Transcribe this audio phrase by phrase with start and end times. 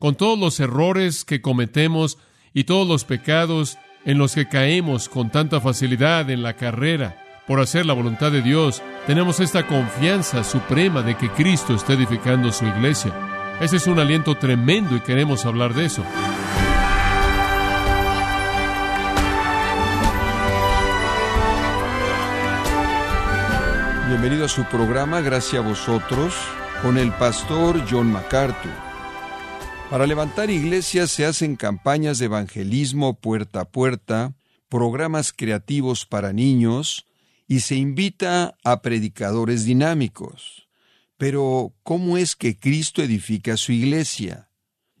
[0.00, 2.18] con todos los errores que cometemos
[2.54, 7.60] y todos los pecados en los que caemos con tanta facilidad en la carrera por
[7.60, 12.64] hacer la voluntad de Dios, tenemos esta confianza suprema de que Cristo está edificando su
[12.64, 13.12] iglesia.
[13.60, 16.02] Ese es un aliento tremendo y queremos hablar de eso.
[24.08, 26.34] Bienvenido a su programa Gracias a vosotros
[26.82, 28.89] con el pastor John MacArthur.
[29.90, 34.34] Para levantar iglesias se hacen campañas de evangelismo puerta a puerta,
[34.68, 37.06] programas creativos para niños
[37.48, 40.68] y se invita a predicadores dinámicos.
[41.16, 44.48] Pero, ¿cómo es que Cristo edifica su iglesia?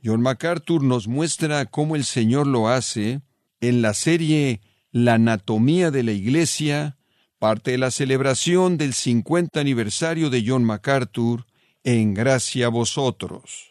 [0.04, 3.20] John MacArthur nos muestra cómo el Señor lo hace
[3.60, 6.98] en la serie La anatomía de la iglesia,
[7.38, 11.46] parte de la celebración del 50 aniversario de John MacArthur,
[11.84, 13.69] en gracia a vosotros.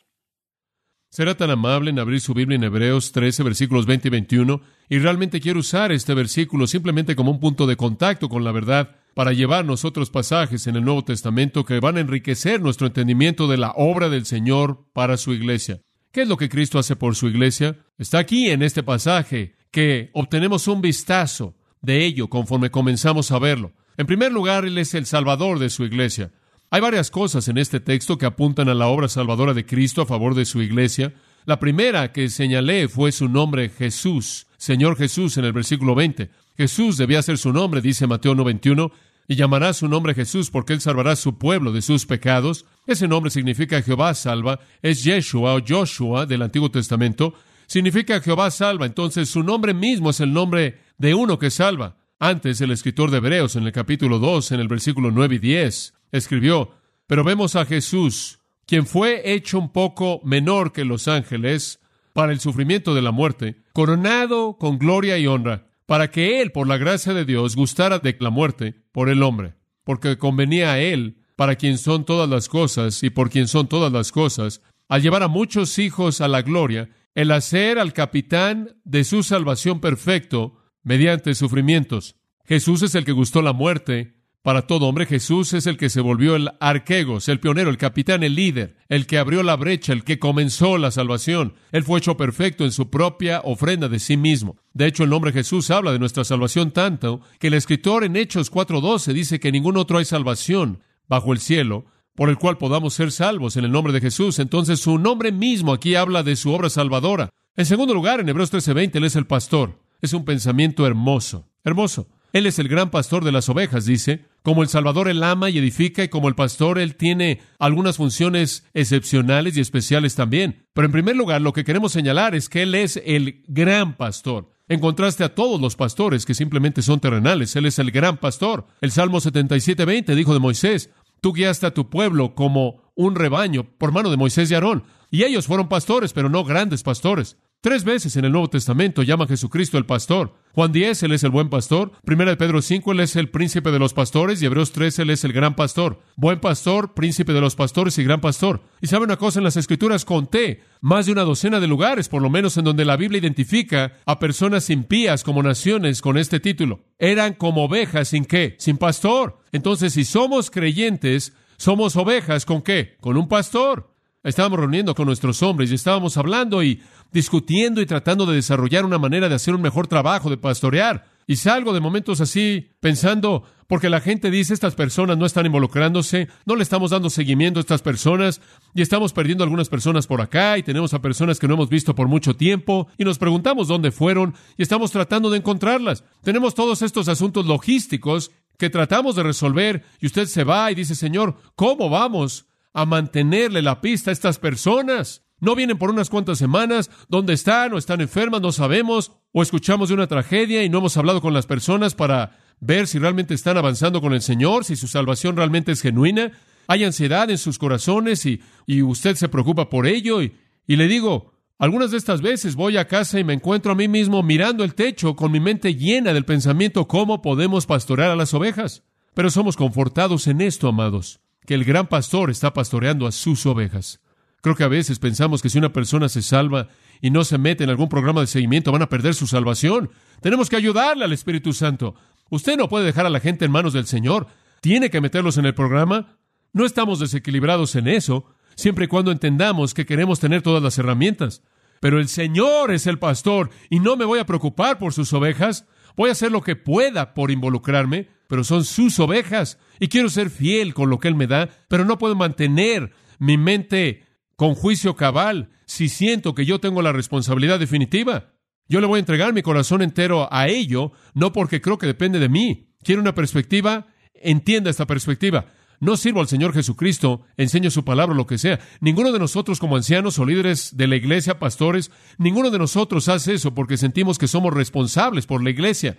[1.11, 4.99] Será tan amable en abrir su Biblia en Hebreos 13, versículos 20 y 21, y
[4.99, 9.33] realmente quiero usar este versículo simplemente como un punto de contacto con la verdad para
[9.33, 13.73] llevarnos otros pasajes en el Nuevo Testamento que van a enriquecer nuestro entendimiento de la
[13.75, 15.81] obra del Señor para su iglesia.
[16.11, 17.77] ¿Qué es lo que Cristo hace por su iglesia?
[17.97, 23.73] Está aquí en este pasaje que obtenemos un vistazo de ello conforme comenzamos a verlo.
[23.97, 26.31] En primer lugar, Él es el Salvador de su iglesia.
[26.71, 30.05] Hay varias cosas en este texto que apuntan a la obra salvadora de Cristo a
[30.05, 31.13] favor de su iglesia.
[31.45, 36.29] La primera que señalé fue su nombre Jesús, Señor Jesús en el versículo 20.
[36.55, 38.91] Jesús debía ser su nombre, dice Mateo 91,
[39.27, 42.65] y llamará su nombre Jesús porque él salvará a su pueblo de sus pecados.
[42.85, 47.33] Ese nombre significa Jehová salva, es Yeshua o Joshua del Antiguo Testamento,
[47.65, 51.95] significa Jehová salva, entonces su nombre mismo es el nombre de uno que salva.
[52.21, 55.93] Antes el escritor de Hebreos en el capítulo 2, en el versículo 9 y 10,
[56.11, 56.71] escribió,
[57.07, 61.79] pero vemos a Jesús, quien fue hecho un poco menor que los ángeles
[62.11, 66.67] para el sufrimiento de la muerte, coronado con gloria y honra, para que él, por
[66.67, 69.53] la gracia de Dios, gustara de la muerte por el hombre,
[69.85, 73.93] porque convenía a él, para quien son todas las cosas y por quien son todas
[73.93, 79.05] las cosas, al llevar a muchos hijos a la gloria, el hacer al capitán de
[79.05, 82.15] su salvación perfecto mediante sufrimientos.
[82.45, 84.15] Jesús es el que gustó la muerte.
[84.41, 88.23] Para todo hombre, Jesús es el que se volvió el arquegos, el pionero, el capitán,
[88.23, 91.53] el líder, el que abrió la brecha, el que comenzó la salvación.
[91.71, 94.57] Él fue hecho perfecto en su propia ofrenda de sí mismo.
[94.73, 98.51] De hecho, el nombre Jesús habla de nuestra salvación tanto que el escritor en Hechos
[98.51, 101.85] 4.12 dice que ningún otro hay salvación bajo el cielo
[102.15, 104.39] por el cual podamos ser salvos en el nombre de Jesús.
[104.39, 107.29] Entonces su nombre mismo aquí habla de su obra salvadora.
[107.55, 109.79] En segundo lugar, en Hebreos 13:20, Él es el pastor.
[110.01, 112.07] Es un pensamiento hermoso, hermoso.
[112.31, 114.25] Él es el gran pastor de las ovejas, dice.
[114.43, 118.65] Como el Salvador Él ama y edifica, y como el pastor Él tiene algunas funciones
[118.73, 120.67] excepcionales y especiales también.
[120.73, 124.51] Pero en primer lugar, lo que queremos señalar es que Él es el gran pastor.
[124.67, 128.67] En contraste a todos los pastores que simplemente son terrenales, Él es el gran pastor.
[128.81, 133.91] El Salmo 77:20 dijo de Moisés, Tú guiaste a tu pueblo como un rebaño por
[133.91, 134.83] mano de Moisés y Aarón.
[135.11, 137.37] Y ellos fueron pastores, pero no grandes pastores.
[137.61, 140.33] Tres veces en el Nuevo Testamento llama a Jesucristo el pastor.
[140.53, 141.91] Juan 10, Él es el buen pastor.
[142.05, 144.41] Primera de Pedro 5, Él es el príncipe de los pastores.
[144.41, 145.99] Y Hebreos 3, Él es el gran pastor.
[146.15, 148.61] Buen pastor, príncipe de los pastores y gran pastor.
[148.79, 152.21] Y sabe una cosa, en las Escrituras conté más de una docena de lugares, por
[152.21, 156.85] lo menos en donde la Biblia identifica a personas impías como naciones con este título.
[156.97, 158.55] Eran como ovejas sin qué?
[158.57, 159.39] Sin pastor.
[159.51, 162.95] Entonces, si somos creyentes, somos ovejas con qué?
[163.01, 163.98] Con un pastor.
[164.21, 166.81] Estábamos reuniendo con nuestros hombres y estábamos hablando y
[167.13, 171.05] discutiendo y tratando de desarrollar una manera de hacer un mejor trabajo de pastorear.
[171.25, 176.27] Y salgo de momentos así pensando, porque la gente dice estas personas no están involucrándose,
[176.45, 178.41] no le estamos dando seguimiento a estas personas
[178.75, 181.95] y estamos perdiendo algunas personas por acá y tenemos a personas que no hemos visto
[181.95, 186.03] por mucho tiempo y nos preguntamos dónde fueron y estamos tratando de encontrarlas.
[186.23, 190.93] Tenemos todos estos asuntos logísticos que tratamos de resolver y usted se va y dice,
[190.93, 195.25] Señor, ¿cómo vamos a mantenerle la pista a estas personas?
[195.39, 198.41] No vienen por unas cuantas semanas, ¿dónde están o están enfermas?
[198.41, 202.37] No sabemos, o escuchamos de una tragedia y no hemos hablado con las personas para
[202.59, 206.33] ver si realmente están avanzando con el Señor, si su salvación realmente es genuina.
[206.67, 210.21] Hay ansiedad en sus corazones y, y usted se preocupa por ello.
[210.21, 210.35] Y,
[210.67, 213.87] y le digo, algunas de estas veces voy a casa y me encuentro a mí
[213.87, 218.33] mismo mirando el techo con mi mente llena del pensamiento cómo podemos pastorear a las
[218.33, 218.83] ovejas.
[219.13, 224.01] Pero somos confortados en esto, amados, que el gran pastor está pastoreando a sus ovejas.
[224.41, 226.69] Creo que a veces pensamos que si una persona se salva
[227.01, 229.91] y no se mete en algún programa de seguimiento van a perder su salvación.
[230.21, 231.95] Tenemos que ayudarle al Espíritu Santo.
[232.29, 234.27] Usted no puede dejar a la gente en manos del Señor.
[234.61, 236.17] Tiene que meterlos en el programa.
[236.53, 238.25] No estamos desequilibrados en eso.
[238.55, 241.41] siempre y cuando entendamos que queremos tener todas las herramientas.
[241.79, 245.65] Pero el Señor es el pastor y no me voy a preocupar por sus ovejas.
[245.95, 250.29] Voy a hacer lo que pueda por involucrarme, pero son sus ovejas y quiero ser
[250.29, 254.05] fiel con lo que Él me da, pero no puedo mantener mi mente
[254.35, 258.35] con juicio cabal si siento que yo tengo la responsabilidad definitiva.
[258.67, 262.19] Yo le voy a entregar mi corazón entero a ello, no porque creo que depende
[262.19, 262.69] de mí.
[262.83, 265.47] Quiero una perspectiva, entienda esta perspectiva.
[265.79, 268.59] No sirvo al Señor Jesucristo, enseño su palabra, lo que sea.
[268.79, 271.89] Ninguno de nosotros como ancianos o líderes de la iglesia, pastores,
[272.19, 275.97] ninguno de nosotros hace eso porque sentimos que somos responsables por la iglesia.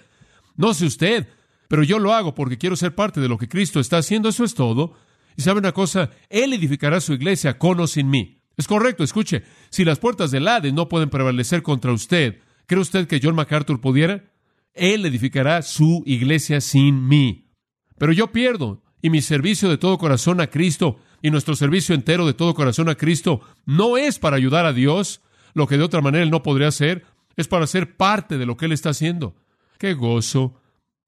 [0.55, 1.27] No sé usted,
[1.70, 4.43] pero yo lo hago porque quiero ser parte de lo que Cristo está haciendo, eso
[4.43, 4.94] es todo.
[5.37, 8.43] Y sabe una cosa, Él edificará su iglesia con o sin mí.
[8.56, 13.06] Es correcto, escuche, si las puertas del Hades no pueden prevalecer contra usted, ¿cree usted
[13.06, 14.32] que John MacArthur pudiera?
[14.75, 17.52] Él edificará su iglesia sin mí.
[17.99, 22.26] Pero yo pierdo, y mi servicio de todo corazón a Cristo y nuestro servicio entero
[22.26, 25.20] de todo corazón a Cristo no es para ayudar a Dios,
[25.55, 27.05] lo que de otra manera Él no podría hacer,
[27.37, 29.37] es para ser parte de lo que Él está haciendo.
[29.78, 30.60] ¡Qué gozo!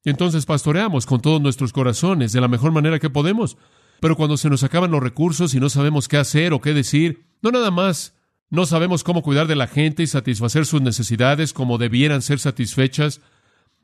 [0.04, 3.56] Y entonces pastoreamos con todos nuestros corazones de la mejor manera que podemos.
[4.00, 7.26] Pero cuando se nos acaban los recursos y no sabemos qué hacer o qué decir,
[7.40, 8.16] no nada más
[8.50, 13.20] no sabemos cómo cuidar de la gente y satisfacer sus necesidades como debieran ser satisfechas.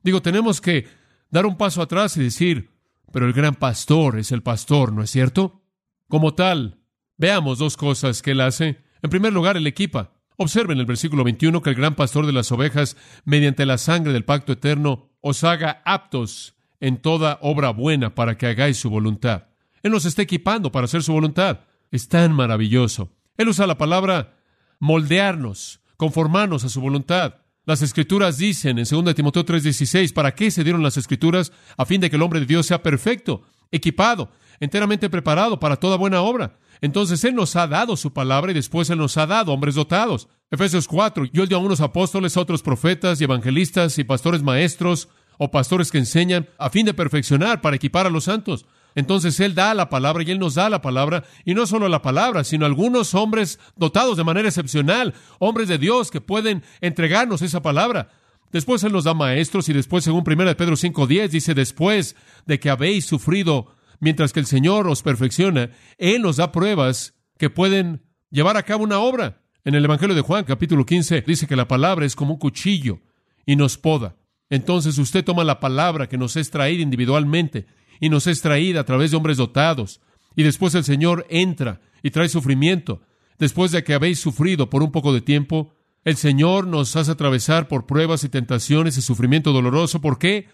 [0.03, 0.88] Digo, tenemos que
[1.31, 2.71] dar un paso atrás y decir,
[3.12, 5.62] pero el gran pastor es el pastor, ¿no es cierto?
[6.09, 6.81] Como tal,
[7.17, 8.82] veamos dos cosas que él hace.
[9.03, 10.18] En primer lugar, él equipa.
[10.40, 14.25] Observen el versículo 21 que el gran pastor de las ovejas, mediante la sangre del
[14.25, 19.49] pacto eterno, os haga aptos en toda obra buena para que hagáis su voluntad.
[19.82, 21.62] Él nos está equipando para hacer su voluntad.
[21.90, 23.11] Es tan maravilloso.
[23.37, 24.37] Él usa la palabra
[24.79, 27.35] moldearnos, conformarnos a su voluntad.
[27.64, 31.50] Las escrituras dicen en 2 Timoteo 3:16, ¿para qué se dieron las escrituras?
[31.76, 33.43] A fin de que el hombre de Dios sea perfecto,
[33.73, 34.31] equipado,
[34.61, 36.61] enteramente preparado para toda buena obra.
[36.80, 40.28] Entonces Él nos ha dado su palabra y después Él nos ha dado hombres dotados.
[40.50, 45.08] Efesios 4, yo dio a unos apóstoles, a otros profetas y evangelistas y pastores maestros
[45.38, 48.66] o pastores que enseñan a fin de perfeccionar para equipar a los santos.
[48.94, 52.02] Entonces Él da la palabra y Él nos da la palabra, y no solo la
[52.02, 57.62] palabra, sino algunos hombres dotados de manera excepcional, hombres de Dios que pueden entregarnos esa
[57.62, 58.08] palabra.
[58.50, 62.16] Después Él nos da maestros y después, según 1 Pedro 5.10, dice, después
[62.46, 63.69] de que habéis sufrido,
[64.00, 68.85] mientras que el Señor os perfecciona, Él nos da pruebas que pueden llevar a cabo
[68.85, 69.43] una obra.
[69.65, 73.00] En el Evangelio de Juan, capítulo 15, dice que la palabra es como un cuchillo
[73.45, 74.17] y nos poda.
[74.50, 77.67] Entonces usted toma la palabra que nos es traída individualmente
[78.00, 80.00] y nos es traída a través de hombres dotados.
[80.37, 83.03] Y después el Señor entra y trae sufrimiento.
[83.39, 85.75] Después de que habéis sufrido por un poco de tiempo,
[86.05, 90.00] el Señor nos hace atravesar por pruebas y tentaciones y sufrimiento doloroso.
[90.00, 90.49] ¿Por qué?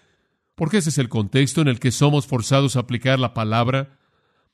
[0.55, 3.99] Porque ese es el contexto en el que somos forzados a aplicar la palabra.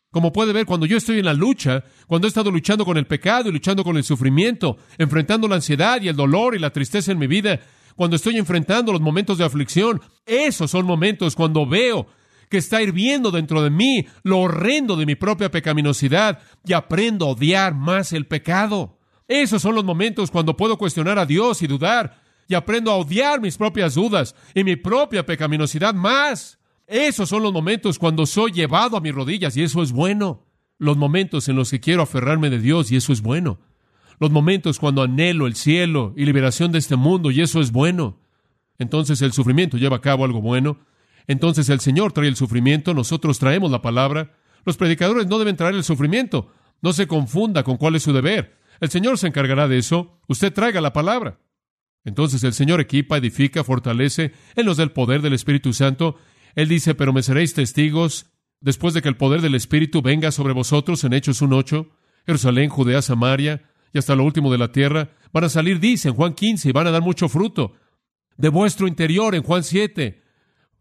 [0.10, 3.08] Como puede ver, cuando yo estoy en la lucha, cuando he estado luchando con el
[3.08, 7.12] pecado y luchando con el sufrimiento, enfrentando la ansiedad y el dolor y la tristeza
[7.12, 7.62] en mi vida,
[7.96, 12.08] cuando estoy enfrentando los momentos de aflicción, esos son momentos cuando veo
[12.50, 17.30] que está hirviendo dentro de mí, lo horrendo de mi propia pecaminosidad, y aprendo a
[17.30, 18.98] odiar más el pecado.
[19.30, 22.21] Esos son los momentos cuando puedo cuestionar a Dios y dudar,
[22.52, 26.60] y aprendo a odiar mis propias dudas y mi propia pecaminosidad más.
[26.86, 30.46] Esos son los momentos cuando soy llevado a mis rodillas, y eso es bueno.
[30.78, 33.60] Los momentos en los que quiero aferrarme de Dios, y eso es bueno.
[34.20, 38.20] Los momentos cuando anhelo el cielo y liberación de este mundo, y eso es bueno.
[38.78, 40.80] Entonces el sufrimiento lleva a cabo algo bueno
[41.28, 44.34] entonces el Señor trae el sufrimiento, nosotros traemos la palabra.
[44.66, 46.52] Los predicadores no deben traer el sufrimiento.
[46.82, 48.58] No se confunda con cuál es su deber.
[48.80, 50.20] El Señor se encargará de eso.
[50.28, 51.40] Usted traiga la palabra.
[52.04, 54.34] Entonces el Señor equipa, edifica, fortalece.
[54.56, 56.16] Él nos da el poder del Espíritu Santo.
[56.56, 58.28] Él dice, pero me seréis testigos
[58.60, 61.90] después de que el poder del Espíritu venga sobre vosotros en Hechos 1.8.
[62.26, 65.12] Jerusalén, Judea, Samaria y hasta lo último de la tierra.
[65.34, 67.74] Van a salir, dice en Juan 15, y van a dar mucho fruto.
[68.38, 70.22] De vuestro interior en Juan 7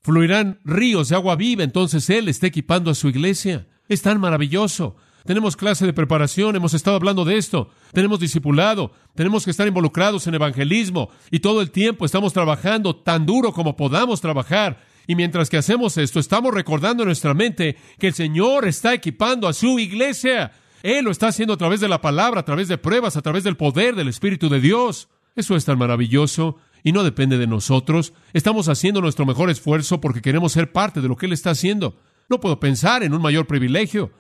[0.03, 3.69] fluirán ríos de agua viva, entonces Él está equipando a su iglesia.
[3.89, 4.97] Es tan maravilloso.
[5.25, 10.27] Tenemos clase de preparación, hemos estado hablando de esto, tenemos discipulado, tenemos que estar involucrados
[10.27, 14.83] en evangelismo y todo el tiempo estamos trabajando tan duro como podamos trabajar.
[15.07, 19.49] Y mientras que hacemos esto, estamos recordando en nuestra mente que el Señor está equipando
[19.49, 20.53] a su iglesia.
[20.83, 23.45] Él lo está haciendo a través de la palabra, a través de pruebas, a través
[23.45, 25.09] del poder del Espíritu de Dios.
[25.37, 28.13] Eso es tan maravilloso y no depende de nosotros.
[28.33, 31.97] Estamos haciendo nuestro mejor esfuerzo porque queremos ser parte de lo que Él está haciendo.
[32.29, 34.13] No puedo pensar en un mayor privilegio.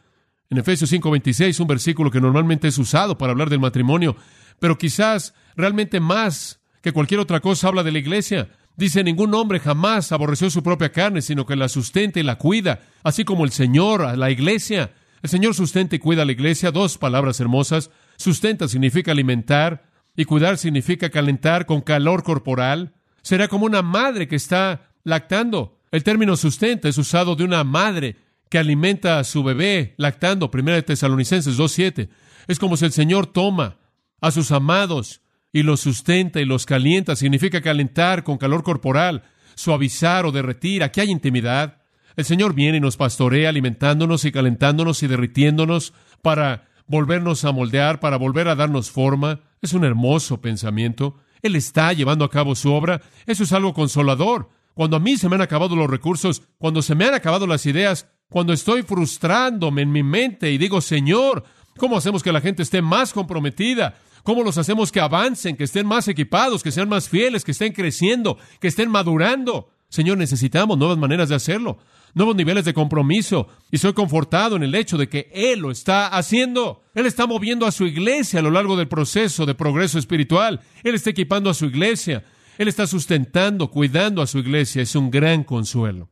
[0.51, 4.17] En Efesios 5:26, un versículo que normalmente es usado para hablar del matrimonio,
[4.59, 8.49] pero quizás realmente más que cualquier otra cosa habla de la iglesia.
[8.77, 12.81] Dice, ningún hombre jamás aborreció su propia carne, sino que la sustenta y la cuida,
[13.05, 14.93] así como el Señor a la iglesia.
[15.23, 17.91] El Señor sustenta y cuida a la iglesia, dos palabras hermosas.
[18.17, 19.85] Sustenta significa alimentar
[20.17, 22.95] y cuidar significa calentar con calor corporal.
[23.23, 25.79] Será como una madre que está lactando.
[25.93, 28.17] El término sustenta es usado de una madre
[28.51, 30.51] que alimenta a su bebé lactando.
[30.51, 32.11] Primera de Tesalonicenses 2.7.
[32.49, 33.79] Es como si el Señor toma
[34.21, 37.17] a sus amados y los sustenta y los calienta.
[37.17, 39.23] Significa calentar con calor corporal,
[39.55, 40.83] suavizar o derretir.
[40.83, 41.79] Aquí hay intimidad.
[42.17, 48.01] El Señor viene y nos pastorea alimentándonos y calentándonos y derritiéndonos para volvernos a moldear,
[48.01, 49.41] para volver a darnos forma.
[49.63, 51.21] Es un hermoso pensamiento.
[51.41, 53.01] Él está llevando a cabo su obra.
[53.27, 54.51] Eso es algo consolador.
[54.75, 57.65] Cuando a mí se me han acabado los recursos, cuando se me han acabado las
[57.67, 61.45] ideas, cuando estoy frustrándome en mi mente y digo, Señor,
[61.77, 63.97] ¿cómo hacemos que la gente esté más comprometida?
[64.23, 67.73] ¿Cómo los hacemos que avancen, que estén más equipados, que sean más fieles, que estén
[67.73, 69.71] creciendo, que estén madurando?
[69.89, 71.79] Señor, necesitamos nuevas maneras de hacerlo,
[72.15, 73.49] nuevos niveles de compromiso.
[73.73, 76.85] Y soy confortado en el hecho de que Él lo está haciendo.
[76.95, 80.61] Él está moviendo a su iglesia a lo largo del proceso de progreso espiritual.
[80.85, 82.25] Él está equipando a su iglesia.
[82.59, 84.83] Él está sustentando, cuidando a su iglesia.
[84.83, 86.09] Es un gran consuelo.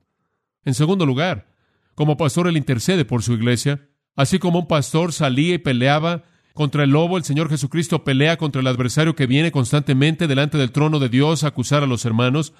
[0.65, 1.47] En segundo lugar,
[1.99, 3.89] como pastor, Él intercede por su iglesia.
[4.15, 6.23] Así como un pastor salía y peleaba
[6.55, 10.71] contra el lobo, el Señor Jesucristo pelea contra el adversario que viene constantemente delante del
[10.71, 12.53] trono de Dios a acusar a los hermanos.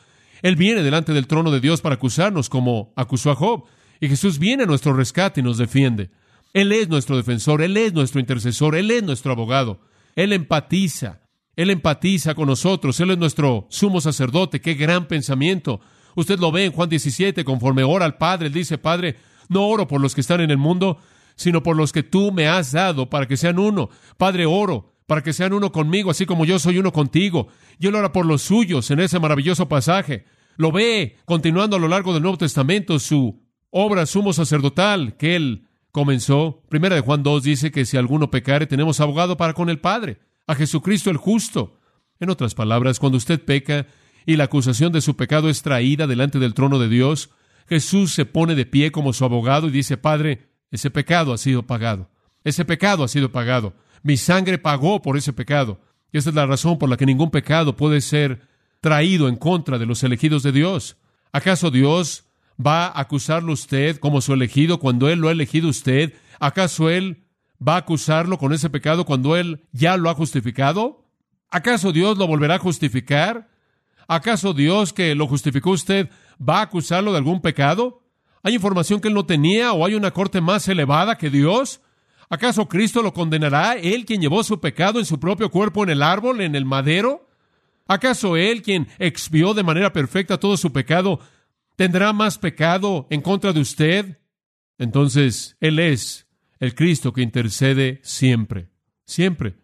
[0.43, 3.67] Él viene delante del trono de Dios para acusarnos como acusó a Job.
[4.01, 6.11] Y Jesús viene a nuestro rescate y nos defiende.
[6.53, 9.83] Él es nuestro defensor, Él es nuestro intercesor, Él es nuestro abogado.
[10.17, 11.21] Él empatiza,
[11.55, 14.61] Él empatiza con nosotros, Él es nuestro sumo sacerdote.
[14.61, 15.81] Qué gran pensamiento.
[16.17, 19.87] Usted lo ve en Juan 17, conforme ora al Padre, Él dice, Padre, no oro
[19.87, 20.99] por los que están en el mundo,
[21.37, 23.91] sino por los que tú me has dado para que sean uno.
[24.17, 27.49] Padre, oro para que sean uno conmigo, así como yo soy uno contigo.
[27.79, 30.27] Y él ora por los suyos en ese maravilloso pasaje.
[30.57, 33.41] Lo ve continuando a lo largo del Nuevo Testamento su
[33.71, 36.63] obra sumo sacerdotal que él comenzó.
[36.69, 40.19] Primera de Juan 2 dice que si alguno pecare, tenemos abogado para con el Padre,
[40.47, 41.79] a Jesucristo el justo.
[42.21, 43.87] En otras palabras, cuando usted peca
[44.27, 47.31] y la acusación de su pecado es traída delante del trono de Dios,
[47.69, 51.67] Jesús se pone de pie como su abogado y dice, Padre, ese pecado ha sido
[51.67, 52.11] pagado.
[52.45, 53.75] Ese pecado ha sido pagado.
[54.03, 55.81] Mi sangre pagó por ese pecado.
[56.13, 58.41] Y esa es la razón por la que ningún pecado puede ser
[58.81, 60.97] traído en contra de los elegidos de Dios.
[61.33, 62.25] ¿Acaso Dios
[62.65, 66.15] va a acusarlo usted como su elegido cuando Él lo ha elegido usted?
[66.41, 67.25] ¿Acaso Él
[67.67, 71.05] va a acusarlo con ese pecado cuando Él ya lo ha justificado?
[71.51, 73.49] ¿Acaso Dios lo volverá a justificar?
[74.09, 76.09] ¿Acaso Dios que lo justificó usted
[76.41, 78.03] va a acusarlo de algún pecado?
[78.43, 81.83] ¿Hay información que Él no tenía o hay una corte más elevada que Dios?
[82.31, 86.03] ¿Acaso Cristo lo condenará, Él quien llevó su pecado en su propio cuerpo en el
[86.03, 87.29] árbol, en el madero?
[87.87, 91.21] ¿Acaso Él quien expió de manera perfecta todo su pecado,
[91.77, 94.19] tendrá más pecado en contra de usted?
[94.79, 96.27] Entonces, Él es
[96.61, 98.71] el Cristo que intercede siempre,
[99.05, 99.57] siempre.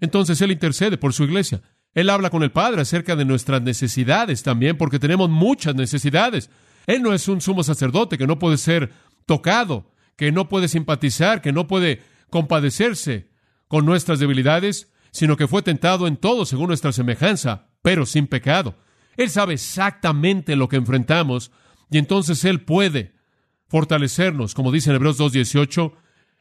[0.00, 1.62] Entonces, Él intercede por su iglesia.
[1.98, 6.50] Él habla con el Padre acerca de nuestras necesidades también, porque tenemos muchas necesidades.
[6.86, 8.90] Él no es un sumo sacerdote que no puede ser
[9.26, 13.30] tocado que no puede simpatizar, que no puede compadecerse
[13.68, 18.74] con nuestras debilidades, sino que fue tentado en todo según nuestra semejanza, pero sin pecado.
[19.16, 21.52] Él sabe exactamente lo que enfrentamos
[21.88, 23.14] y entonces Él puede
[23.68, 25.92] fortalecernos, como dice en Hebreos 2.18.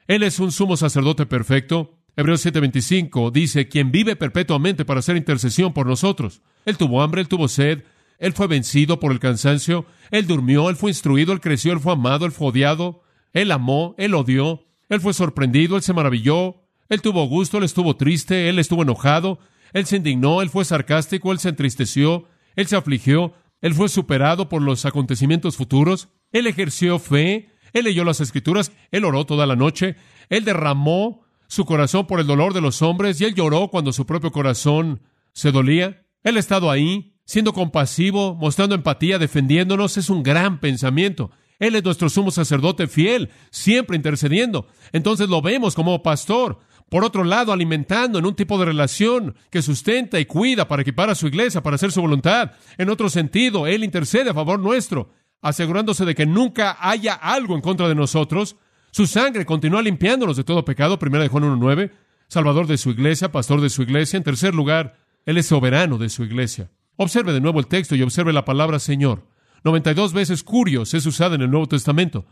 [0.08, 2.00] Él es un sumo sacerdote perfecto.
[2.18, 6.42] Hebreos 7:25 dice, quien vive perpetuamente para hacer intercesión por nosotros.
[6.66, 7.84] Él tuvo hambre, él tuvo sed,
[8.18, 11.94] él fue vencido por el cansancio, él durmió, él fue instruido, él creció, él fue
[11.94, 17.04] amado, él fue odiado, él amó, él odió, él fue sorprendido, él se maravilló, él
[17.04, 19.38] tuvo gusto, él estuvo triste, él estuvo enojado,
[19.72, 24.50] él se indignó, él fue sarcástico, él se entristeció, él se afligió, él fue superado
[24.50, 29.56] por los acontecimientos futuros, él ejerció fe, él leyó las escrituras, él oró toda la
[29.56, 29.98] noche,
[30.30, 34.06] él derramó su corazón por el dolor de los hombres y él lloró cuando su
[34.06, 35.02] propio corazón
[35.34, 36.06] se dolía.
[36.24, 41.32] Él ha estado ahí, siendo compasivo, mostrando empatía, defendiéndonos, es un gran pensamiento.
[41.60, 44.68] Él es nuestro sumo sacerdote fiel, siempre intercediendo.
[44.92, 46.60] Entonces lo vemos como pastor.
[46.90, 51.10] Por otro lado, alimentando en un tipo de relación que sustenta y cuida para equipar
[51.10, 52.52] a su iglesia, para hacer su voluntad.
[52.78, 55.12] En otro sentido, Él intercede a favor nuestro,
[55.42, 58.56] asegurándose de que nunca haya algo en contra de nosotros.
[58.98, 61.92] Su sangre continúa limpiándonos de todo pecado, 1 de Juan 1.9,
[62.30, 64.18] Salvador de su iglesia, pastor de su iglesia.
[64.18, 66.72] En tercer lugar, Él es soberano de su iglesia.
[66.96, 69.28] Observe de nuevo el texto y observe la palabra Señor.
[69.64, 72.26] 92 veces curios es usada en el Nuevo Testamento.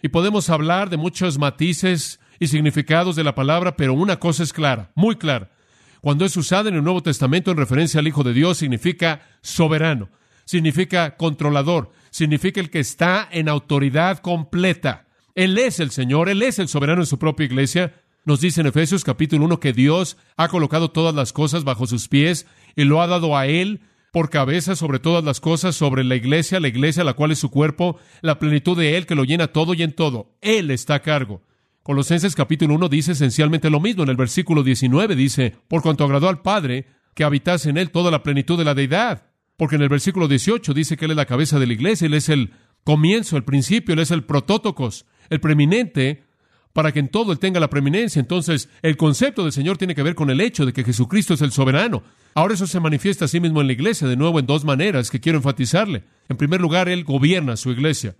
[0.00, 4.54] Y podemos hablar de muchos matices y significados de la palabra, pero una cosa es
[4.54, 5.50] clara, muy clara.
[6.00, 10.08] Cuando es usada en el Nuevo Testamento en referencia al Hijo de Dios, significa soberano,
[10.46, 15.05] significa controlador, significa el que está en autoridad completa.
[15.36, 17.92] Él es el Señor, Él es el soberano en su propia iglesia.
[18.24, 22.08] Nos dice en Efesios capítulo 1 que Dios ha colocado todas las cosas bajo sus
[22.08, 26.16] pies y lo ha dado a Él por cabeza sobre todas las cosas, sobre la
[26.16, 29.48] iglesia, la iglesia la cual es su cuerpo, la plenitud de Él que lo llena
[29.48, 30.38] todo y en todo.
[30.40, 31.42] Él está a cargo.
[31.82, 34.04] Colosenses capítulo 1 dice esencialmente lo mismo.
[34.04, 38.10] En el versículo 19 dice, por cuanto agradó al Padre que habitase en Él toda
[38.10, 39.26] la plenitud de la deidad.
[39.58, 42.14] Porque en el versículo 18 dice que Él es la cabeza de la iglesia, Él
[42.14, 42.52] es el
[42.86, 46.22] comienzo, el principio, Él es el protótocos, el preeminente
[46.72, 48.20] para que en todo Él tenga la preeminencia.
[48.20, 51.40] Entonces, el concepto del Señor tiene que ver con el hecho de que Jesucristo es
[51.40, 52.04] el soberano.
[52.34, 55.10] Ahora eso se manifiesta a sí mismo en la iglesia, de nuevo en dos maneras
[55.10, 56.04] que quiero enfatizarle.
[56.28, 58.14] En primer lugar, Él gobierna su iglesia.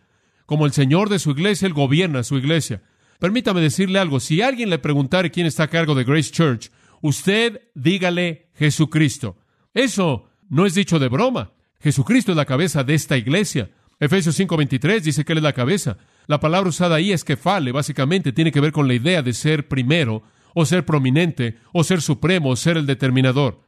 [0.46, 2.82] Como el Señor de su iglesia, Él gobierna su iglesia.
[3.20, 7.60] Permítame decirle algo, si alguien le preguntare quién está a cargo de Grace Church, usted
[7.76, 9.36] dígale Jesucristo.
[9.74, 11.52] Eso no es dicho de broma.
[11.80, 13.70] Jesucristo es la cabeza de esta iglesia.
[13.98, 15.96] Efesios 5:23 dice que Él es la cabeza.
[16.26, 19.32] La palabra usada ahí es que fale, básicamente tiene que ver con la idea de
[19.32, 20.22] ser primero,
[20.54, 23.60] o ser prominente, o ser supremo, o ser el determinador.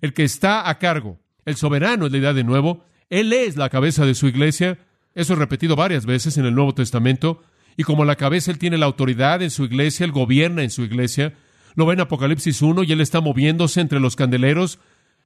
[0.00, 3.68] El que está a cargo, el soberano es la idea de nuevo, Él es la
[3.68, 4.78] cabeza de su iglesia.
[5.14, 7.42] Eso es repetido varias veces en el Nuevo Testamento.
[7.76, 10.82] Y como la cabeza Él tiene la autoridad en su iglesia, Él gobierna en su
[10.82, 11.34] iglesia.
[11.74, 14.78] Lo ve en Apocalipsis 1 y Él está moviéndose entre los candeleros,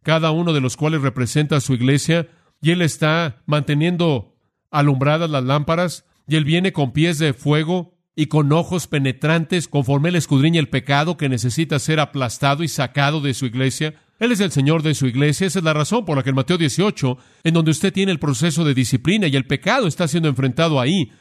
[0.03, 2.29] cada uno de los cuales representa a su iglesia,
[2.61, 4.36] y Él está manteniendo
[4.71, 10.09] alumbradas las lámparas, y Él viene con pies de fuego y con ojos penetrantes conforme
[10.09, 13.95] Él escudriña el pecado que necesita ser aplastado y sacado de su iglesia.
[14.19, 15.47] Él es el Señor de su iglesia.
[15.47, 18.19] Esa es la razón por la que en Mateo 18, en donde usted tiene el
[18.19, 21.13] proceso de disciplina y el pecado está siendo enfrentado ahí,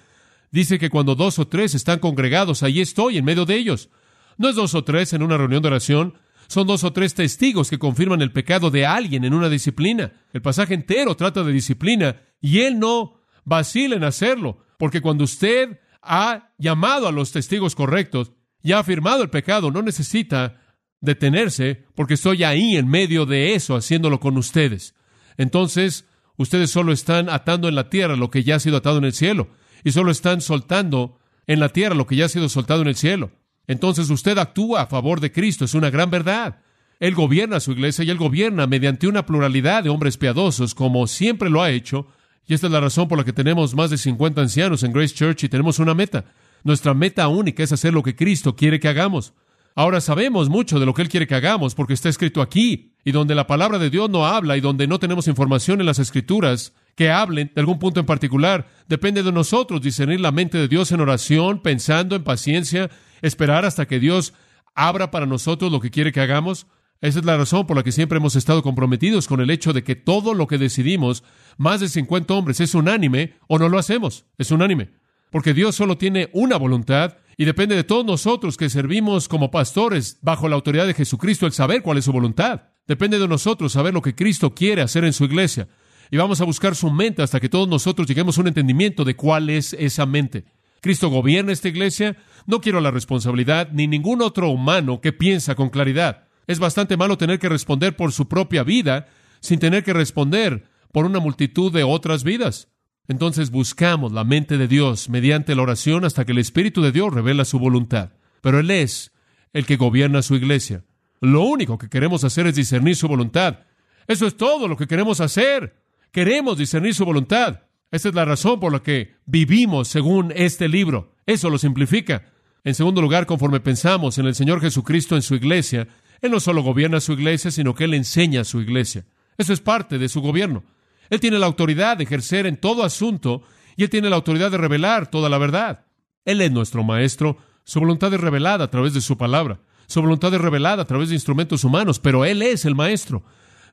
[0.51, 3.89] dice que cuando dos o tres están congregados, ahí estoy en medio de ellos.
[4.37, 6.13] No es dos o tres en una reunión de oración,
[6.47, 10.13] son dos o tres testigos que confirman el pecado de alguien en una disciplina.
[10.31, 15.79] El pasaje entero trata de disciplina y Él no vacila en hacerlo, porque cuando usted
[16.01, 20.61] ha llamado a los testigos correctos y ha afirmado el pecado, no necesita
[21.01, 24.95] detenerse porque estoy ahí en medio de eso haciéndolo con ustedes.
[25.37, 26.05] Entonces,
[26.37, 29.13] ustedes solo están atando en la tierra lo que ya ha sido atado en el
[29.13, 29.49] cielo
[29.83, 32.95] y solo están soltando en la tierra lo que ya ha sido soltado en el
[32.95, 33.31] cielo.
[33.67, 36.61] Entonces usted actúa a favor de Cristo, es una gran verdad.
[36.99, 41.49] Él gobierna su iglesia y él gobierna mediante una pluralidad de hombres piadosos, como siempre
[41.49, 42.07] lo ha hecho,
[42.47, 45.13] y esta es la razón por la que tenemos más de 50 ancianos en Grace
[45.13, 46.25] Church y tenemos una meta.
[46.63, 49.33] Nuestra meta única es hacer lo que Cristo quiere que hagamos.
[49.75, 53.11] Ahora sabemos mucho de lo que Él quiere que hagamos porque está escrito aquí, y
[53.11, 56.73] donde la palabra de Dios no habla y donde no tenemos información en las escrituras
[56.95, 60.91] que hablen de algún punto en particular, depende de nosotros discernir la mente de Dios
[60.91, 62.89] en oración, pensando en paciencia,
[63.21, 64.33] esperar hasta que Dios
[64.73, 66.65] abra para nosotros lo que quiere que hagamos.
[67.01, 69.83] Esa es la razón por la que siempre hemos estado comprometidos con el hecho de
[69.83, 71.23] que todo lo que decidimos,
[71.57, 74.91] más de 50 hombres, es unánime o no lo hacemos, es unánime.
[75.29, 80.19] Porque Dios solo tiene una voluntad y depende de todos nosotros que servimos como pastores
[80.21, 82.69] bajo la autoridad de Jesucristo el saber cuál es su voluntad.
[82.87, 85.67] Depende de nosotros saber lo que Cristo quiere hacer en su iglesia.
[86.11, 89.15] Y vamos a buscar su mente hasta que todos nosotros lleguemos a un entendimiento de
[89.15, 90.45] cuál es esa mente.
[90.81, 92.15] Cristo gobierna esta iglesia.
[92.45, 96.24] No quiero la responsabilidad ni ningún otro humano que piensa con claridad.
[96.47, 99.07] Es bastante malo tener que responder por su propia vida
[99.39, 102.69] sin tener que responder por una multitud de otras vidas.
[103.07, 107.13] Entonces buscamos la mente de Dios mediante la oración hasta que el Espíritu de Dios
[107.13, 108.13] revela su voluntad.
[108.41, 109.11] Pero Él es
[109.53, 110.83] el que gobierna su iglesia.
[111.21, 113.59] Lo único que queremos hacer es discernir su voluntad.
[114.07, 115.81] Eso es todo lo que queremos hacer.
[116.11, 117.61] Queremos discernir su voluntad.
[117.91, 121.13] Esa es la razón por la que vivimos según este libro.
[121.25, 122.25] Eso lo simplifica.
[122.63, 125.87] En segundo lugar, conforme pensamos en el Señor Jesucristo en su iglesia,
[126.21, 129.05] Él no solo gobierna su iglesia, sino que Él enseña a su iglesia.
[129.37, 130.63] Eso es parte de su gobierno.
[131.09, 133.43] Él tiene la autoridad de ejercer en todo asunto
[133.75, 135.85] y Él tiene la autoridad de revelar toda la verdad.
[136.23, 137.37] Él es nuestro Maestro.
[137.63, 139.59] Su voluntad es revelada a través de su palabra.
[139.87, 143.23] Su voluntad es revelada a través de instrumentos humanos, pero Él es el Maestro.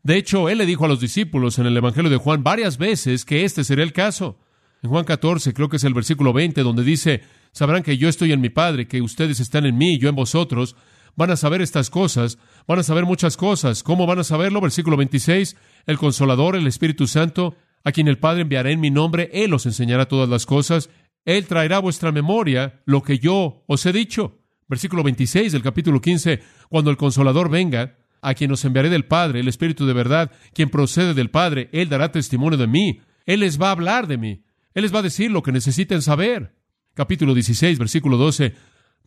[0.03, 3.25] De hecho, Él le dijo a los discípulos en el Evangelio de Juan varias veces
[3.25, 4.39] que este sería el caso.
[4.83, 8.33] En Juan 14, creo que es el versículo 20, donde dice, sabrán que yo estoy
[8.33, 10.75] en mi Padre, que ustedes están en mí y yo en vosotros.
[11.15, 13.83] Van a saber estas cosas, van a saber muchas cosas.
[13.83, 14.61] ¿Cómo van a saberlo?
[14.61, 19.31] Versículo 26, el consolador, el Espíritu Santo, a quien el Padre enviará en mi nombre,
[19.33, 20.91] Él os enseñará todas las cosas,
[21.25, 24.39] Él traerá a vuestra memoria lo que yo os he dicho.
[24.69, 29.41] Versículo 26 del capítulo 15, cuando el consolador venga, a quien os enviaré del Padre,
[29.41, 33.61] el Espíritu de verdad, quien procede del Padre, Él dará testimonio de mí, Él les
[33.61, 34.45] va a hablar de mí,
[34.75, 36.55] Él les va a decir lo que necesiten saber.
[36.95, 38.55] Capítulo 16, versículo 12,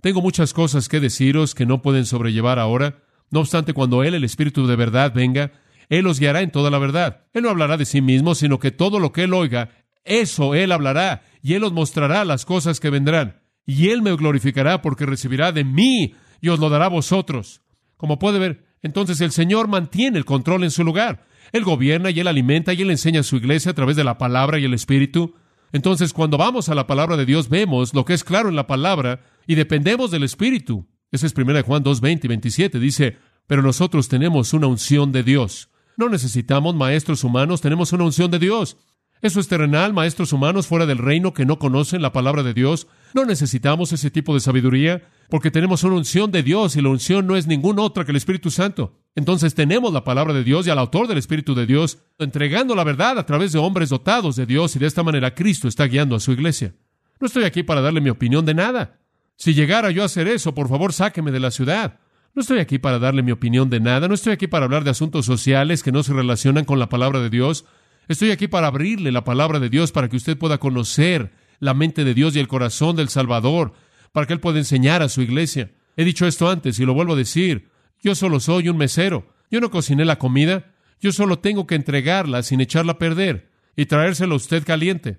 [0.06, 3.00] tengo muchas cosas que deciros que no pueden sobrellevar ahora,
[3.32, 5.52] no obstante, cuando Él, el Espíritu de verdad, venga,
[5.90, 7.26] él os guiará en toda la verdad.
[7.34, 9.72] Él no hablará de sí mismo, sino que todo lo que Él oiga,
[10.04, 13.42] eso Él hablará, y Él os mostrará las cosas que vendrán.
[13.66, 17.64] y Él me glorificará porque recibirá de mí y os lo dará a vosotros.
[17.98, 21.26] Como puede ver, entonces el Señor mantiene el control en su lugar.
[21.52, 24.20] Él gobierna y Él alimenta y Él enseña a su iglesia a través de la
[24.20, 25.34] palabra y el Espíritu.
[25.76, 28.66] Entonces, cuando vamos a la palabra de Dios, vemos lo que es claro en la
[28.66, 30.88] palabra y dependemos del Espíritu.
[31.12, 32.80] Esa es 1 Juan 2, 20 y 27.
[32.80, 35.70] Dice, pero nosotros tenemos una unción de Dios.
[35.98, 38.78] No necesitamos maestros humanos, tenemos una unción de Dios.
[39.22, 42.88] Eso es terrenal, maestros humanos fuera del reino que no conocen la palabra de Dios.
[43.14, 47.28] No necesitamos ese tipo de sabiduría porque tenemos una unción de Dios y la unción
[47.28, 48.98] no es ninguna otra que el Espíritu Santo.
[49.16, 52.84] Entonces tenemos la palabra de Dios y al autor del Espíritu de Dios entregando la
[52.84, 56.16] verdad a través de hombres dotados de Dios y de esta manera Cristo está guiando
[56.16, 56.76] a su iglesia.
[57.22, 59.00] No estoy aquí para darle mi opinión de nada.
[59.38, 62.00] Si llegara yo a hacer eso, por favor sáqueme de la ciudad.
[62.34, 64.90] No estoy aquí para darle mi opinión de nada, no estoy aquí para hablar de
[64.90, 67.64] asuntos sociales que no se relacionan con la palabra de Dios.
[68.10, 72.04] Estoy aquí para abrirle la palabra de Dios para que usted pueda conocer la mente
[72.04, 73.74] de Dios y el corazón del Salvador,
[74.12, 75.72] para que Él pueda enseñar a su iglesia.
[75.96, 77.70] He dicho esto antes y lo vuelvo a decir.
[78.06, 79.34] Yo solo soy un mesero.
[79.50, 80.76] Yo no cociné la comida.
[81.02, 85.18] Yo solo tengo que entregarla sin echarla a perder y traérsela a usted caliente.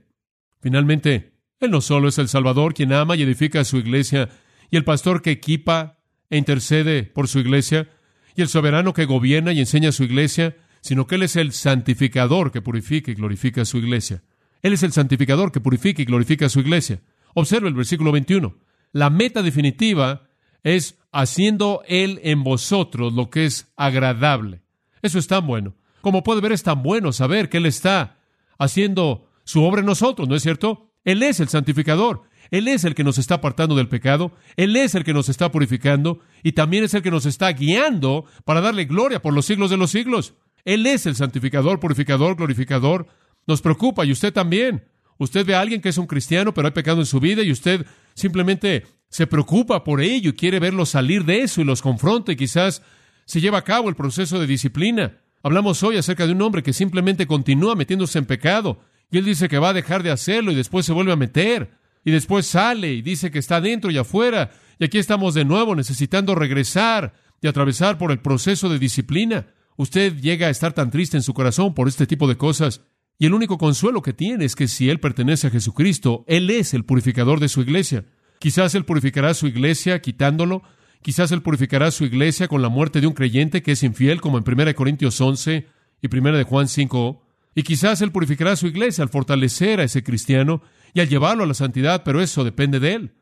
[0.60, 4.28] Finalmente, Él no solo es el Salvador quien ama y edifica su iglesia,
[4.70, 5.98] y el pastor que equipa
[6.30, 7.90] e intercede por su iglesia,
[8.36, 12.52] y el soberano que gobierna y enseña su iglesia, sino que Él es el santificador
[12.52, 14.22] que purifica y glorifica a su iglesia.
[14.62, 17.00] Él es el santificador que purifica y glorifica a su iglesia.
[17.34, 18.56] Observa el versículo 21.
[18.92, 20.25] La meta definitiva
[20.66, 24.62] es haciendo Él en vosotros lo que es agradable.
[25.00, 25.74] Eso es tan bueno.
[26.00, 28.18] Como puede ver, es tan bueno saber que Él está
[28.58, 30.90] haciendo su obra en nosotros, ¿no es cierto?
[31.04, 32.22] Él es el santificador.
[32.50, 35.52] Él es el que nos está apartando del pecado, Él es el que nos está
[35.52, 39.70] purificando y también es el que nos está guiando para darle gloria por los siglos
[39.70, 40.34] de los siglos.
[40.64, 43.06] Él es el santificador, purificador, glorificador.
[43.46, 44.84] Nos preocupa y usted también.
[45.18, 47.52] Usted ve a alguien que es un cristiano, pero hay pecado en su vida y
[47.52, 52.32] usted simplemente se preocupa por ello y quiere verlo salir de eso y los confronta
[52.32, 52.82] y quizás
[53.24, 55.18] se lleva a cabo el proceso de disciplina.
[55.42, 59.48] Hablamos hoy acerca de un hombre que simplemente continúa metiéndose en pecado y él dice
[59.48, 61.70] que va a dejar de hacerlo y después se vuelve a meter
[62.04, 65.74] y después sale y dice que está dentro y afuera y aquí estamos de nuevo
[65.74, 69.46] necesitando regresar y atravesar por el proceso de disciplina.
[69.76, 72.82] Usted llega a estar tan triste en su corazón por este tipo de cosas.
[73.18, 76.74] Y el único consuelo que tiene es que si Él pertenece a Jesucristo, Él es
[76.74, 78.04] el purificador de su iglesia.
[78.38, 80.62] Quizás Él purificará su iglesia quitándolo.
[81.02, 84.38] Quizás Él purificará su iglesia con la muerte de un creyente que es infiel, como
[84.38, 85.66] en 1 Corintios 11
[86.02, 87.22] y 1 de Juan 5.
[87.54, 91.46] Y quizás Él purificará su iglesia al fortalecer a ese cristiano y al llevarlo a
[91.46, 93.14] la santidad, pero eso depende de Él.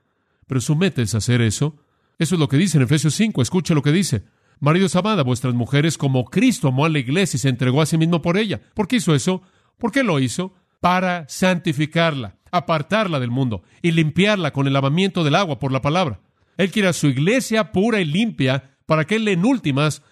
[0.47, 1.77] Pero su meta es hacer eso.
[2.19, 3.43] Eso es lo que dice en Efesios 5.
[3.43, 4.25] Escuche lo que dice.
[4.61, 7.87] Maridos, amad a vuestras mujeres como Cristo amó a la iglesia y se entregó a
[7.87, 8.61] sí mismo por ella.
[8.75, 9.43] ¿Por qué hizo eso?
[9.79, 10.55] ¿Por qué lo hizo?
[10.85, 16.21] Para santificarla, apartarla del mundo y limpiarla con el lavamiento del agua por la palabra.
[16.59, 20.03] Él quiere a su iglesia pura y limpia para que él en últimas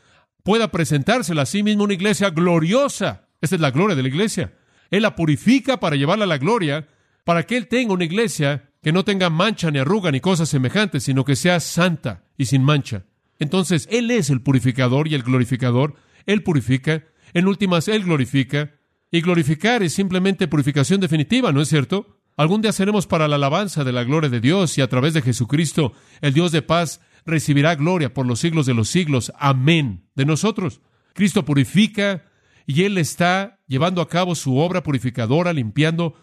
[0.42, 3.28] pueda presentársela a sí mismo una iglesia gloriosa.
[3.42, 4.54] Esa es la gloria de la iglesia.
[4.90, 6.88] Él la purifica para llevarla a la gloria,
[7.24, 11.04] para que él tenga una iglesia que no tenga mancha ni arruga ni cosas semejantes,
[11.04, 13.04] sino que sea santa y sin mancha.
[13.38, 15.96] Entonces, Él es el purificador y el glorificador.
[16.24, 17.04] Él purifica.
[17.34, 18.72] En últimas, Él glorifica.
[19.14, 22.18] Y glorificar es simplemente purificación definitiva, ¿no es cierto?
[22.34, 25.20] Algún día seremos para la alabanza de la gloria de Dios y a través de
[25.20, 29.30] Jesucristo, el Dios de paz recibirá gloria por los siglos de los siglos.
[29.38, 30.08] Amén.
[30.14, 30.80] De nosotros.
[31.12, 32.24] Cristo purifica
[32.66, 36.14] y Él está llevando a cabo su obra purificadora, limpiando.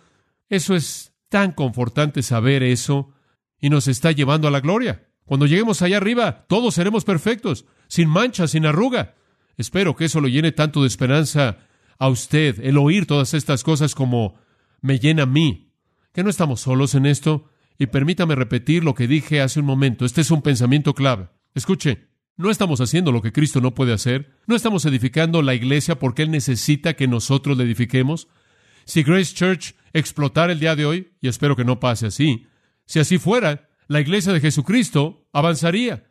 [0.49, 3.13] Eso es tan confortante saber eso
[3.62, 5.08] y nos está llevando a la gloria.
[5.25, 9.13] Cuando lleguemos allá arriba, todos seremos perfectos, sin mancha, sin arruga.
[9.58, 11.68] Espero que eso lo llene tanto de esperanza
[11.99, 14.39] a usted, el oír todas estas cosas como
[14.81, 15.73] me llena a mí,
[16.13, 17.45] que no estamos solos en esto.
[17.77, 20.05] Y permítame repetir lo que dije hace un momento.
[20.05, 21.29] Este es un pensamiento clave.
[21.53, 24.33] Escuche, no estamos haciendo lo que Cristo no puede hacer.
[24.47, 28.27] No estamos edificando la iglesia porque Él necesita que nosotros la edifiquemos.
[28.85, 32.47] Si Grace Church explotara el día de hoy, y espero que no pase así,
[32.85, 36.05] si así fuera, la iglesia de Jesucristo avanzaría.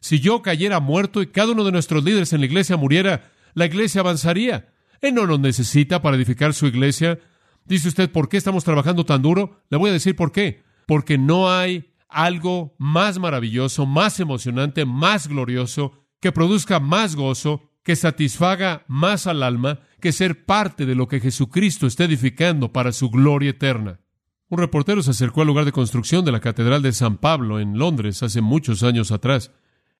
[0.00, 3.66] Si yo cayera muerto y cada uno de nuestros líderes en la iglesia muriera, la
[3.66, 4.73] iglesia avanzaría.
[5.04, 7.18] Él no nos necesita para edificar su iglesia.
[7.66, 9.60] Dice usted, ¿por qué estamos trabajando tan duro?
[9.68, 10.62] Le voy a decir por qué.
[10.86, 17.96] Porque no hay algo más maravilloso, más emocionante, más glorioso, que produzca más gozo, que
[17.96, 23.10] satisfaga más al alma, que ser parte de lo que Jesucristo está edificando para su
[23.10, 24.00] gloria eterna.
[24.48, 27.78] Un reportero se acercó al lugar de construcción de la Catedral de San Pablo en
[27.78, 29.50] Londres hace muchos años atrás.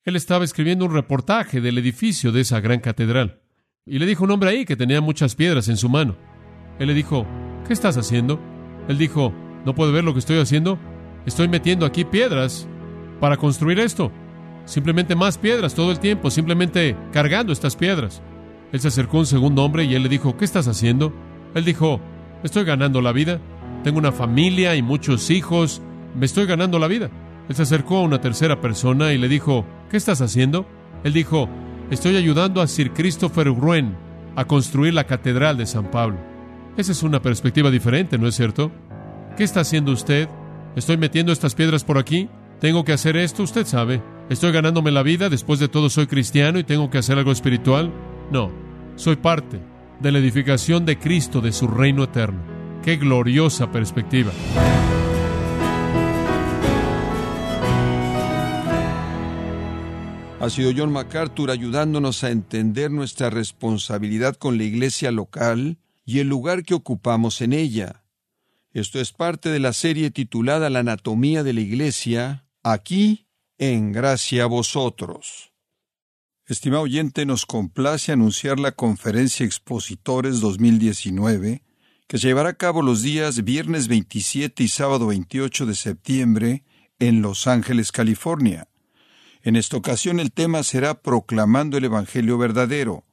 [0.03, 3.43] Él estaba escribiendo un reportaje del edificio de esa gran catedral.
[3.87, 6.16] Y le dijo un hombre ahí que tenía muchas piedras en su mano.
[6.79, 7.27] Él le dijo,
[7.66, 8.40] ¿qué estás haciendo?
[8.88, 9.31] Él dijo,
[9.66, 10.79] ¿no puede ver lo que estoy haciendo?
[11.27, 12.66] Estoy metiendo aquí piedras
[13.20, 14.11] para construir esto.
[14.64, 18.23] Simplemente más piedras todo el tiempo, simplemente cargando estas piedras.
[18.73, 21.12] Él se acercó a un segundo hombre y él le dijo, ¿qué estás haciendo?
[21.55, 22.01] Él dijo,
[22.42, 23.38] estoy ganando la vida.
[23.83, 25.83] Tengo una familia y muchos hijos.
[26.14, 27.11] Me estoy ganando la vida.
[27.51, 30.64] Él se acercó a una tercera persona y le dijo, ¿qué estás haciendo?
[31.05, 31.51] Él dijo,
[31.90, 33.97] estoy ayudando a Sir Christopher Wren
[34.37, 36.18] a construir la Catedral de San Pablo.
[36.77, 38.73] Esa es una perspectiva diferente, ¿no es cierto?
[39.37, 40.29] ¿Qué está haciendo usted?
[40.77, 42.29] ¿Estoy metiendo estas piedras por aquí?
[42.61, 43.42] ¿Tengo que hacer esto?
[43.42, 44.03] Usted sabe.
[44.29, 45.29] ¿Estoy ganándome la vida?
[45.29, 47.92] Después de todo soy cristiano y tengo que hacer algo espiritual.
[48.33, 48.51] No,
[48.97, 49.61] soy parte
[50.01, 52.40] de la edificación de Cristo, de su reino eterno.
[52.83, 54.33] Qué gloriosa perspectiva.
[60.44, 66.28] Ha sido John MacArthur ayudándonos a entender nuestra responsabilidad con la iglesia local y el
[66.28, 68.04] lugar que ocupamos en ella.
[68.70, 73.26] Esto es parte de la serie titulada La anatomía de la iglesia, aquí
[73.57, 75.54] en gracia a vosotros.
[76.44, 81.62] Estimado oyente, nos complace anunciar la conferencia Expositores 2019,
[82.07, 86.64] que se llevará a cabo los días viernes 27 y sábado 28 de septiembre
[86.98, 88.68] en Los Ángeles, California.
[89.44, 93.04] En esta ocasión el tema será Proclamando el Evangelio verdadero.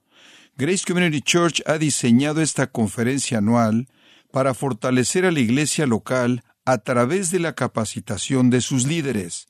[0.55, 3.89] Grace Community Church ha diseñado esta conferencia anual
[4.31, 9.47] para fortalecer a la iglesia local a través de la capacitación de sus líderes.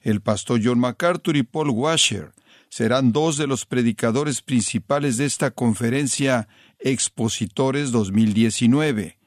[0.00, 2.32] El pastor John MacArthur y Paul Washer
[2.70, 9.18] serán dos de los predicadores principales de esta conferencia Expositores 2019.